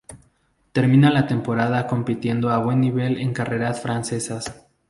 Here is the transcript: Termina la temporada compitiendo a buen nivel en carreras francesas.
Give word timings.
Termina 0.71 1.11
la 1.11 1.27
temporada 1.27 1.85
compitiendo 1.85 2.49
a 2.49 2.57
buen 2.57 2.81
nivel 2.81 3.19
en 3.21 3.33
carreras 3.35 3.81
francesas. 3.81 4.65